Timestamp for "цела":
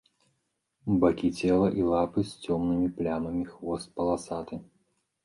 1.41-1.67